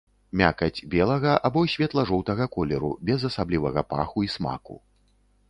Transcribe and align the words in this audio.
Мякаць 0.39 0.85
белага 0.93 1.33
або 1.49 1.63
светла-жоўтага 1.73 2.49
колеру, 2.57 2.91
без 3.11 3.27
асаблівага 3.31 3.85
паху 3.93 4.27
і 4.31 4.33
смаку. 4.39 4.81